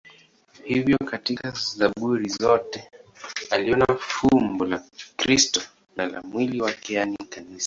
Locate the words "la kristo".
4.65-5.61